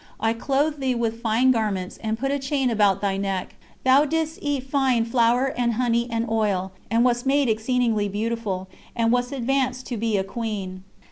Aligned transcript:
I 0.19 0.33
clothed 0.33 0.79
thee 0.79 0.95
with 0.95 1.21
fine 1.21 1.51
garments, 1.51 1.97
and 1.97 2.17
put 2.17 2.31
a 2.31 2.39
chain 2.39 2.71
about 2.71 3.01
thy 3.01 3.17
neck. 3.17 3.53
Thou 3.85 4.03
didst 4.05 4.39
eat 4.41 4.63
fine 4.63 5.05
flour 5.05 5.53
and 5.55 5.73
honey 5.73 6.07
and 6.09 6.27
oil, 6.27 6.71
and 6.89 7.05
wast 7.05 7.27
made 7.27 7.47
exceedingly 7.47 8.09
beautiful, 8.09 8.67
and 8.95 9.11
wast 9.11 9.31
advanced 9.31 9.85
to 9.85 9.97
be 9.97 10.17
a 10.17 10.23
queen." 10.23 10.83